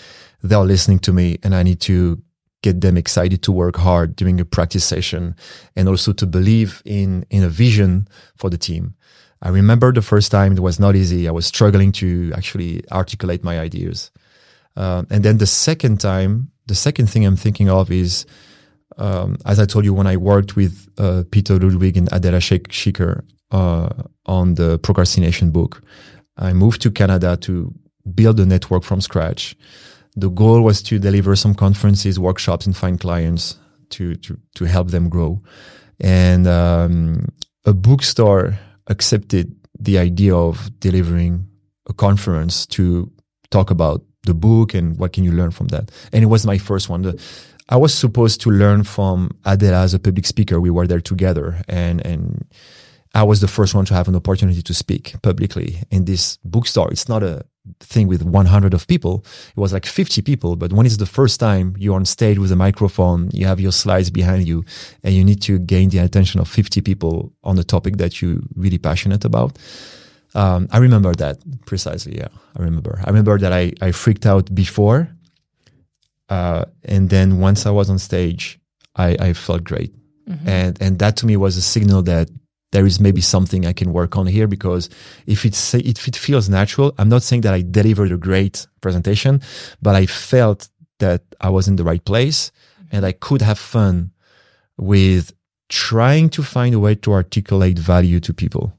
they 0.42 0.54
are 0.54 0.64
listening 0.64 0.98
to 1.00 1.12
me, 1.12 1.38
and 1.42 1.54
I 1.54 1.62
need 1.62 1.80
to 1.82 2.20
get 2.62 2.82
them 2.82 2.98
excited 2.98 3.42
to 3.42 3.52
work 3.52 3.76
hard 3.76 4.16
during 4.16 4.38
a 4.38 4.44
practice 4.44 4.84
session, 4.84 5.34
and 5.76 5.88
also 5.88 6.12
to 6.12 6.26
believe 6.26 6.82
in 6.84 7.24
in 7.30 7.42
a 7.42 7.48
vision 7.48 8.06
for 8.36 8.50
the 8.50 8.58
team. 8.58 8.94
I 9.42 9.48
remember 9.48 9.92
the 9.92 10.02
first 10.02 10.30
time 10.30 10.52
it 10.52 10.60
was 10.60 10.78
not 10.78 10.94
easy. 10.94 11.26
I 11.26 11.30
was 11.30 11.46
struggling 11.46 11.92
to 11.92 12.30
actually 12.36 12.84
articulate 12.92 13.42
my 13.42 13.58
ideas. 13.58 14.10
Um, 14.76 15.06
and 15.10 15.24
then 15.24 15.38
the 15.38 15.46
second 15.46 16.00
time, 16.00 16.50
the 16.66 16.74
second 16.74 17.08
thing 17.08 17.24
I'm 17.24 17.36
thinking 17.36 17.70
of 17.70 17.90
is 17.90 18.26
um, 18.98 19.36
as 19.46 19.58
I 19.58 19.64
told 19.64 19.84
you, 19.86 19.94
when 19.94 20.06
I 20.06 20.16
worked 20.16 20.56
with 20.56 20.88
uh, 20.98 21.24
Peter 21.30 21.58
Ludwig 21.58 21.96
and 21.96 22.08
Adela 22.12 22.38
Schick- 22.38 22.68
Schicker 22.68 23.20
uh, 23.20 23.39
on 23.50 24.54
the 24.54 24.78
procrastination 24.78 25.50
book, 25.50 25.82
I 26.36 26.52
moved 26.52 26.80
to 26.82 26.90
Canada 26.90 27.36
to 27.38 27.74
build 28.14 28.40
a 28.40 28.46
network 28.46 28.84
from 28.84 29.00
scratch. 29.00 29.56
The 30.16 30.30
goal 30.30 30.62
was 30.62 30.82
to 30.84 30.98
deliver 30.98 31.36
some 31.36 31.54
conferences, 31.54 32.18
workshops, 32.18 32.66
and 32.66 32.76
find 32.76 32.98
clients 32.98 33.58
to 33.90 34.16
to 34.16 34.38
to 34.54 34.64
help 34.64 34.90
them 34.90 35.08
grow. 35.08 35.42
And 36.00 36.46
um, 36.46 37.28
a 37.64 37.72
bookstore 37.72 38.58
accepted 38.86 39.54
the 39.78 39.98
idea 39.98 40.34
of 40.34 40.70
delivering 40.80 41.46
a 41.88 41.92
conference 41.92 42.66
to 42.66 43.10
talk 43.50 43.70
about 43.70 44.02
the 44.24 44.34
book 44.34 44.74
and 44.74 44.98
what 44.98 45.12
can 45.12 45.24
you 45.24 45.32
learn 45.32 45.50
from 45.50 45.68
that. 45.68 45.90
And 46.12 46.22
it 46.22 46.26
was 46.26 46.46
my 46.46 46.58
first 46.58 46.88
one. 46.88 47.02
The, 47.02 47.22
I 47.68 47.76
was 47.76 47.94
supposed 47.94 48.40
to 48.42 48.50
learn 48.50 48.84
from 48.84 49.30
Adela 49.44 49.82
as 49.82 49.94
a 49.94 49.98
public 49.98 50.26
speaker. 50.26 50.60
We 50.60 50.70
were 50.70 50.86
there 50.86 51.00
together 51.00 51.62
and, 51.68 52.04
and 52.04 52.44
I 53.14 53.24
was 53.24 53.40
the 53.40 53.48
first 53.48 53.74
one 53.74 53.84
to 53.86 53.94
have 53.94 54.08
an 54.08 54.14
opportunity 54.14 54.62
to 54.62 54.74
speak 54.74 55.14
publicly 55.22 55.82
in 55.90 56.04
this 56.04 56.38
bookstore. 56.44 56.90
It's 56.92 57.08
not 57.08 57.22
a 57.22 57.44
thing 57.80 58.06
with 58.06 58.22
100 58.22 58.72
of 58.72 58.86
people. 58.86 59.24
It 59.50 59.60
was 59.60 59.72
like 59.72 59.84
50 59.84 60.22
people. 60.22 60.56
But 60.56 60.72
when 60.72 60.86
it's 60.86 60.96
the 60.96 61.06
first 61.06 61.40
time 61.40 61.74
you're 61.78 61.96
on 61.96 62.04
stage 62.04 62.38
with 62.38 62.52
a 62.52 62.56
microphone, 62.56 63.28
you 63.32 63.46
have 63.46 63.60
your 63.60 63.72
slides 63.72 64.10
behind 64.10 64.46
you 64.46 64.64
and 65.02 65.14
you 65.14 65.24
need 65.24 65.42
to 65.42 65.58
gain 65.58 65.88
the 65.90 65.98
attention 65.98 66.40
of 66.40 66.48
50 66.48 66.80
people 66.82 67.32
on 67.42 67.58
a 67.58 67.64
topic 67.64 67.96
that 67.96 68.22
you're 68.22 68.40
really 68.54 68.78
passionate 68.78 69.24
about. 69.24 69.58
Um, 70.34 70.68
I 70.70 70.78
remember 70.78 71.12
that 71.16 71.38
precisely. 71.66 72.16
Yeah, 72.16 72.28
I 72.56 72.62
remember. 72.62 73.00
I 73.04 73.08
remember 73.08 73.38
that 73.38 73.52
I, 73.52 73.72
I 73.80 73.90
freaked 73.90 74.26
out 74.26 74.54
before. 74.54 75.08
Uh, 76.28 76.64
and 76.84 77.10
then 77.10 77.40
once 77.40 77.66
I 77.66 77.70
was 77.70 77.90
on 77.90 77.98
stage, 77.98 78.60
I, 78.94 79.16
I 79.18 79.32
felt 79.32 79.64
great. 79.64 79.92
And, 80.46 80.80
and 80.80 80.98
that 81.00 81.16
to 81.16 81.26
me 81.26 81.36
was 81.36 81.56
a 81.56 81.62
signal 81.62 82.02
that 82.02 82.30
there 82.72 82.86
is 82.86 83.00
maybe 83.00 83.20
something 83.20 83.66
I 83.66 83.72
can 83.72 83.92
work 83.92 84.16
on 84.16 84.26
here 84.26 84.46
because 84.46 84.88
if 85.26 85.44
it's, 85.44 85.74
if 85.74 86.06
it 86.06 86.16
feels 86.16 86.48
natural, 86.48 86.94
I'm 86.98 87.08
not 87.08 87.22
saying 87.22 87.42
that 87.42 87.54
I 87.54 87.62
delivered 87.62 88.12
a 88.12 88.16
great 88.16 88.66
presentation, 88.80 89.42
but 89.82 89.94
I 89.94 90.06
felt 90.06 90.68
that 90.98 91.22
I 91.40 91.50
was 91.50 91.66
in 91.66 91.76
the 91.76 91.84
right 91.84 92.04
place 92.04 92.52
and 92.92 93.04
I 93.04 93.12
could 93.12 93.42
have 93.42 93.58
fun 93.58 94.12
with 94.76 95.32
trying 95.68 96.28
to 96.30 96.42
find 96.42 96.74
a 96.74 96.78
way 96.78 96.94
to 96.96 97.12
articulate 97.12 97.78
value 97.78 98.20
to 98.20 98.32
people. 98.32 98.72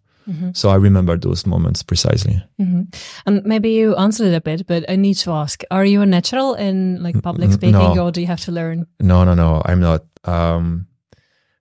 So 0.53 0.69
I 0.69 0.75
remember 0.75 1.17
those 1.17 1.45
moments 1.45 1.83
precisely. 1.83 2.41
hmm 2.57 2.83
And 3.25 3.43
maybe 3.43 3.69
you 3.71 3.95
answered 3.95 4.27
it 4.27 4.35
a 4.35 4.41
bit, 4.41 4.65
but 4.67 4.89
I 4.89 4.95
need 4.95 5.15
to 5.15 5.31
ask: 5.31 5.63
Are 5.69 5.85
you 5.85 6.01
a 6.01 6.05
natural 6.05 6.53
in 6.53 7.03
like 7.03 7.21
public 7.21 7.51
speaking, 7.51 7.95
no. 7.95 8.05
or 8.05 8.11
do 8.11 8.21
you 8.21 8.27
have 8.27 8.39
to 8.45 8.51
learn? 8.51 8.87
No, 8.99 9.23
no, 9.23 9.33
no. 9.33 9.61
I'm 9.65 9.81
not. 9.81 10.03
Um, 10.23 10.87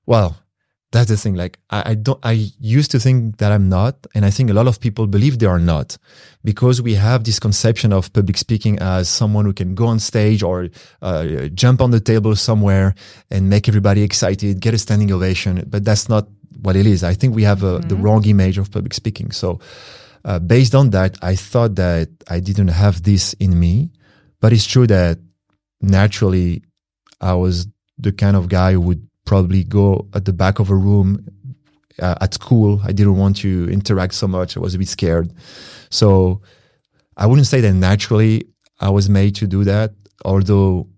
well, 0.06 0.36
that's 0.92 1.08
the 1.08 1.16
thing. 1.16 1.34
Like, 1.34 1.58
I, 1.70 1.90
I 1.90 1.94
don't. 1.94 2.18
I 2.24 2.50
used 2.58 2.90
to 2.90 2.98
think 2.98 3.36
that 3.38 3.52
I'm 3.52 3.68
not, 3.68 4.06
and 4.14 4.24
I 4.24 4.30
think 4.30 4.50
a 4.50 4.52
lot 4.52 4.66
of 4.66 4.80
people 4.80 5.06
believe 5.06 5.38
they 5.38 5.46
are 5.46 5.60
not, 5.60 5.96
because 6.42 6.82
we 6.82 6.94
have 6.94 7.22
this 7.24 7.38
conception 7.38 7.92
of 7.92 8.12
public 8.12 8.36
speaking 8.36 8.78
as 8.80 9.08
someone 9.08 9.44
who 9.44 9.52
can 9.52 9.74
go 9.74 9.86
on 9.86 10.00
stage 10.00 10.42
or 10.42 10.68
uh, 11.02 11.46
jump 11.54 11.80
on 11.80 11.92
the 11.92 12.00
table 12.00 12.34
somewhere 12.34 12.94
and 13.30 13.48
make 13.48 13.68
everybody 13.68 14.02
excited, 14.02 14.60
get 14.60 14.74
a 14.74 14.78
standing 14.78 15.12
ovation. 15.12 15.64
But 15.68 15.84
that's 15.84 16.08
not 16.08 16.26
what 16.60 16.74
it 16.74 16.86
is. 16.86 17.04
I 17.04 17.14
think 17.14 17.36
we 17.36 17.44
have 17.44 17.62
a, 17.62 17.78
the 17.78 17.96
wrong 17.96 18.24
image 18.26 18.58
of 18.58 18.70
public 18.70 18.92
speaking. 18.92 19.30
So, 19.30 19.60
uh, 20.24 20.40
based 20.40 20.74
on 20.74 20.90
that, 20.90 21.16
I 21.22 21.36
thought 21.36 21.76
that 21.76 22.08
I 22.28 22.40
didn't 22.40 22.68
have 22.68 23.04
this 23.04 23.32
in 23.34 23.58
me, 23.58 23.90
but 24.40 24.52
it's 24.52 24.66
true 24.66 24.86
that 24.88 25.18
naturally 25.80 26.62
I 27.20 27.34
was 27.34 27.68
the 27.96 28.12
kind 28.12 28.36
of 28.36 28.48
guy 28.48 28.72
who 28.72 28.80
would 28.80 29.09
probably 29.30 29.62
go 29.62 30.08
at 30.12 30.24
the 30.24 30.32
back 30.32 30.58
of 30.58 30.70
a 30.70 30.74
room 30.74 31.24
uh, 32.02 32.16
at 32.20 32.34
school. 32.34 32.80
I 32.82 32.90
didn't 32.90 33.16
want 33.16 33.36
to 33.44 33.70
interact 33.70 34.14
so 34.14 34.26
much. 34.26 34.56
I 34.56 34.60
was 34.60 34.74
a 34.74 34.78
bit 34.78 34.88
scared. 34.88 35.32
So 35.88 36.42
I 37.16 37.26
wouldn't 37.26 37.46
say 37.46 37.60
that 37.60 37.74
naturally 37.74 38.42
I 38.80 38.90
was 38.90 39.08
made 39.08 39.36
to 39.36 39.46
do 39.46 39.62
that, 39.72 39.92
although 40.24 40.88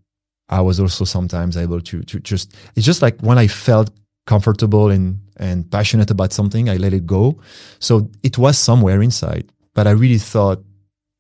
I 0.49 0.63
was 0.63 0.81
also 0.81 1.05
sometimes 1.05 1.59
able 1.59 1.83
to, 1.83 2.03
to 2.11 2.21
just, 2.21 2.57
it's 2.75 2.87
just 2.87 3.03
like 3.03 3.21
when 3.21 3.37
I 3.37 3.49
felt 3.49 3.91
comfortable 4.27 4.89
and, 4.89 5.21
and 5.37 5.71
passionate 5.71 6.11
about 6.11 6.33
something, 6.33 6.71
I 6.71 6.77
let 6.77 6.95
it 6.95 7.05
go. 7.05 7.39
So 7.81 8.09
it 8.23 8.39
was 8.39 8.57
somewhere 8.57 9.03
inside, 9.03 9.47
but 9.75 9.87
I 9.87 9.91
really 9.91 10.23
thought 10.33 10.65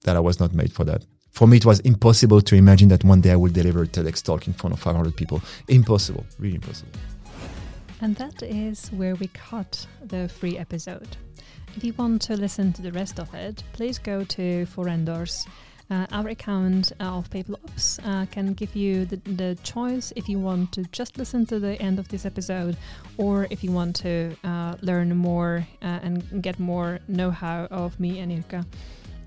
that 0.04 0.16
I 0.16 0.20
was 0.20 0.40
not 0.40 0.54
made 0.54 0.72
for 0.72 0.84
that. 0.84 1.04
For 1.32 1.48
me, 1.48 1.56
it 1.56 1.64
was 1.64 1.80
impossible 1.80 2.42
to 2.42 2.54
imagine 2.54 2.88
that 2.88 3.04
one 3.04 3.22
day 3.22 3.30
I 3.30 3.36
would 3.36 3.54
deliver 3.54 3.82
a 3.82 3.86
TEDx 3.86 4.22
talk 4.22 4.46
in 4.46 4.52
front 4.52 4.74
of 4.74 4.80
500 4.80 5.16
people. 5.16 5.40
Impossible, 5.66 6.26
really 6.38 6.56
impossible. 6.56 6.92
And 8.02 8.14
that 8.16 8.42
is 8.42 8.88
where 8.88 9.14
we 9.14 9.28
cut 9.28 9.86
the 10.04 10.28
free 10.28 10.58
episode. 10.58 11.16
If 11.74 11.84
you 11.84 11.94
want 11.94 12.20
to 12.22 12.36
listen 12.36 12.74
to 12.74 12.82
the 12.82 12.92
rest 12.92 13.18
of 13.18 13.32
it, 13.32 13.64
please 13.72 13.98
go 13.98 14.24
to 14.24 14.66
Forendors. 14.66 15.46
Uh, 15.90 16.06
our 16.12 16.28
account 16.28 16.92
of 17.00 17.30
People 17.30 17.58
Ops 17.64 17.98
uh, 18.04 18.26
can 18.30 18.52
give 18.52 18.76
you 18.76 19.06
the, 19.06 19.16
the 19.24 19.58
choice 19.62 20.12
if 20.14 20.28
you 20.28 20.38
want 20.38 20.72
to 20.72 20.84
just 20.92 21.16
listen 21.16 21.46
to 21.46 21.58
the 21.58 21.80
end 21.80 21.98
of 21.98 22.08
this 22.08 22.26
episode 22.26 22.76
or 23.16 23.46
if 23.50 23.64
you 23.64 23.72
want 23.72 23.96
to 23.96 24.36
uh, 24.44 24.74
learn 24.82 25.16
more 25.16 25.66
uh, 25.80 25.98
and 26.02 26.42
get 26.42 26.58
more 26.58 27.00
know 27.08 27.30
how 27.30 27.64
of 27.70 27.98
me 27.98 28.20
and 28.20 28.30
Ilka. 28.32 28.66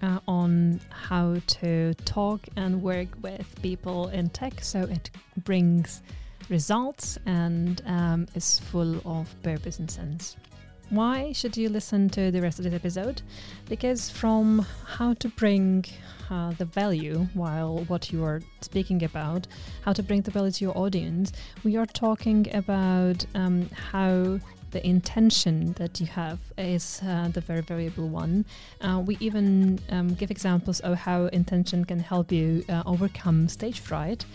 Uh, 0.06 0.20
on 0.28 0.80
how 0.90 1.36
to 1.48 1.94
talk 2.06 2.42
and 2.56 2.82
work 2.82 3.08
with 3.22 3.62
people 3.62 4.10
in 4.10 4.30
tech 4.30 4.54
so 4.62 4.82
it 4.84 5.10
brings 5.44 6.02
results 6.50 7.18
and 7.26 7.82
um, 7.88 8.28
is 8.36 8.60
full 8.60 9.02
of 9.06 9.34
purpose 9.42 9.80
and 9.80 9.90
sense. 9.90 10.38
Why 10.92 11.32
should 11.32 11.58
you 11.58 11.70
listen 11.70 12.10
to 12.12 12.30
the 12.30 12.42
rest 12.42 12.60
of 12.60 12.66
this 12.66 12.74
episode? 12.74 13.24
Because 13.68 14.12
from 14.12 14.60
how 14.86 15.16
to 15.16 15.30
bring 15.30 15.86
uh, 16.30 16.52
the 16.60 16.66
value 16.66 17.28
while 17.34 17.80
what 17.88 18.12
you 18.12 18.24
are 18.24 18.42
speaking 18.62 19.04
about, 19.04 19.48
how 19.82 19.94
to 19.94 20.04
bring 20.04 20.22
the 20.22 20.30
value 20.30 20.52
to 20.52 20.66
your 20.66 20.78
audience, 20.78 21.32
we 21.64 21.76
are 21.76 21.88
talking 21.88 22.54
about 22.54 23.26
um, 23.34 23.68
how 23.70 24.40
the 24.76 24.86
intention 24.86 25.72
that 25.78 26.02
you 26.02 26.08
have 26.08 26.40
is 26.58 27.02
uh, 27.08 27.30
the 27.30 27.40
very 27.40 27.62
variable 27.62 28.10
one. 28.10 28.44
Uh, 28.82 29.02
we 29.08 29.16
even 29.22 29.80
um, 29.90 30.10
give 30.16 30.30
examples 30.30 30.82
of 30.82 30.98
how 30.98 31.28
intention 31.28 31.86
can 31.86 32.00
help 32.00 32.30
you 32.30 32.62
uh, 32.68 32.84
overcome 32.86 33.48
stage 33.48 33.80
fright. 33.80 34.26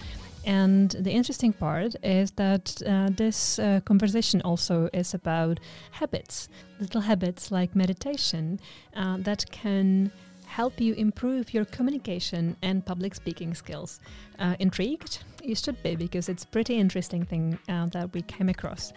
And 0.46 0.88
the 0.92 1.10
interesting 1.10 1.52
part 1.52 1.94
is 2.02 2.30
that 2.44 2.80
uh, 2.86 3.10
this 3.22 3.58
uh, 3.58 3.80
conversation 3.84 4.40
also 4.40 4.88
is 4.94 5.12
about 5.12 5.60
habits, 5.90 6.48
little 6.80 7.02
habits 7.02 7.50
like 7.50 7.76
meditation 7.76 8.60
uh, 8.96 9.18
that 9.18 9.44
can 9.50 10.10
help 10.50 10.80
you 10.80 10.94
improve 10.94 11.54
your 11.54 11.64
communication 11.64 12.56
and 12.60 12.84
public 12.84 13.14
speaking 13.14 13.54
skills. 13.54 14.00
Uh, 14.40 14.56
intrigued? 14.58 15.20
You 15.44 15.54
should 15.54 15.80
be 15.82 15.94
because 15.94 16.28
it's 16.28 16.44
pretty 16.44 16.76
interesting 16.76 17.24
thing 17.24 17.56
uh, 17.68 17.86
that 17.86 18.12
we 18.12 18.22
came 18.22 18.48
across. 18.48 18.92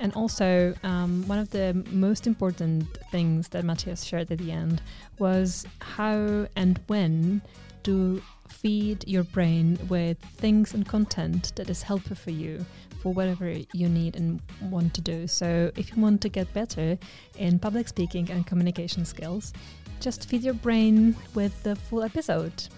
And 0.00 0.14
also, 0.14 0.74
um, 0.82 1.22
one 1.28 1.38
of 1.38 1.50
the 1.50 1.84
most 1.90 2.26
important 2.26 2.84
things 3.12 3.48
that 3.48 3.64
Mathias 3.64 4.02
shared 4.02 4.30
at 4.32 4.38
the 4.38 4.50
end 4.50 4.80
was 5.18 5.66
how 5.80 6.48
and 6.56 6.80
when 6.86 7.42
to 7.82 8.22
feed 8.48 9.06
your 9.06 9.24
brain 9.24 9.78
with 9.88 10.18
things 10.36 10.72
and 10.72 10.88
content 10.88 11.52
that 11.56 11.68
is 11.68 11.82
helpful 11.82 12.16
for 12.16 12.30
you 12.30 12.64
for 13.04 13.12
whatever 13.12 13.54
you 13.74 13.88
need 13.90 14.16
and 14.16 14.40
want 14.62 14.94
to 14.94 15.02
do. 15.02 15.26
So, 15.26 15.70
if 15.76 15.94
you 15.94 16.02
want 16.02 16.22
to 16.22 16.30
get 16.30 16.52
better 16.54 16.98
in 17.36 17.58
public 17.58 17.88
speaking 17.88 18.30
and 18.30 18.46
communication 18.46 19.04
skills, 19.04 19.52
just 20.00 20.28
feed 20.28 20.42
your 20.42 20.54
brain 20.54 21.16
with 21.34 21.62
the 21.62 21.76
full 21.76 22.02
episode. 22.02 22.68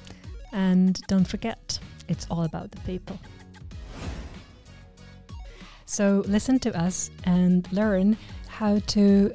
And 0.53 1.01
don't 1.07 1.27
forget, 1.27 1.79
it's 2.09 2.27
all 2.31 2.45
about 2.45 2.71
the 2.71 2.81
people. 2.81 3.19
So, 5.85 6.25
listen 6.27 6.59
to 6.61 6.77
us 6.77 7.11
and 7.25 7.71
learn 7.73 8.17
how 8.49 8.79
to 8.79 9.33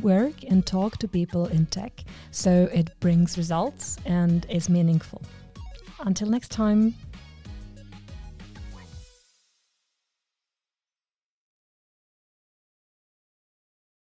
work 0.00 0.34
and 0.48 0.64
talk 0.64 0.96
to 0.98 1.08
people 1.08 1.46
in 1.46 1.66
tech 1.66 2.04
so 2.30 2.68
it 2.72 2.90
brings 3.00 3.36
results 3.36 3.98
and 4.04 4.46
is 4.48 4.68
meaningful. 4.68 5.22
Until 6.00 6.28
next 6.28 6.50
time. 6.50 6.94